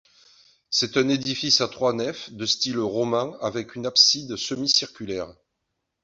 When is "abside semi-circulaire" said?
3.85-5.31